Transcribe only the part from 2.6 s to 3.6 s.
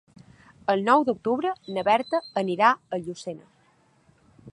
a Llucena.